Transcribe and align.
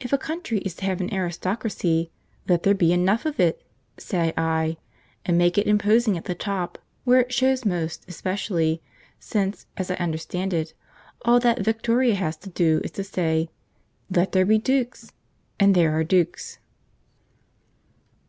If 0.00 0.12
a 0.12 0.16
country 0.18 0.58
is 0.58 0.76
to 0.76 0.84
have 0.84 1.00
an 1.00 1.12
aristocracy, 1.12 2.12
let 2.48 2.62
there 2.62 2.72
be 2.72 2.92
enough 2.92 3.26
of 3.26 3.40
it, 3.40 3.64
say 3.98 4.32
I, 4.36 4.76
and 5.24 5.36
make 5.36 5.58
it 5.58 5.66
imposing 5.66 6.16
at 6.16 6.26
the 6.26 6.36
top, 6.36 6.78
where 7.02 7.18
it 7.18 7.34
shows 7.34 7.64
most, 7.64 8.04
especially 8.06 8.80
since, 9.18 9.66
as 9.76 9.90
I 9.90 9.96
understand 9.96 10.52
it, 10.54 10.72
all 11.24 11.40
that 11.40 11.64
Victoria 11.64 12.14
has 12.14 12.36
to 12.36 12.48
do 12.48 12.80
is 12.84 12.92
to 12.92 13.02
say, 13.02 13.48
'Let 14.08 14.30
there 14.30 14.46
be 14.46 14.58
dukes,' 14.58 15.10
and 15.58 15.74
there 15.74 15.96
are 15.98 16.04
dukes. 16.04 16.60